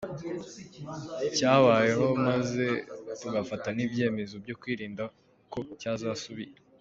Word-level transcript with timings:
cyabayeho, 1.35 2.07
maze 2.27 2.65
tugafata 3.21 3.67
nibyemezo 3.75 4.35
byo 4.43 4.55
kwirinda 4.61 5.03
ko 5.51 5.59
cyazasubira. 5.79 6.53